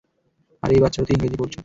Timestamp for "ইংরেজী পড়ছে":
1.13-1.59